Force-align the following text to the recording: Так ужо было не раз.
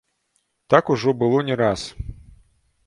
Так 0.69 0.89
ужо 0.93 1.13
было 1.13 1.41
не 1.41 1.53
раз. 1.61 1.81